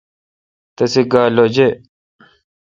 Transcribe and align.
تسے 0.75 1.01
گا 1.11 1.21
لوجے°۔ 1.35 1.67